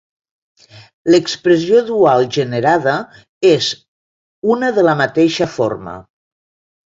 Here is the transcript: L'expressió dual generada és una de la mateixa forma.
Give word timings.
L'expressió 1.15 1.81
dual 1.89 2.25
generada 2.37 2.95
és 3.51 3.69
una 4.55 4.71
de 4.79 4.87
la 4.87 4.99
mateixa 5.05 5.49
forma. 5.59 5.97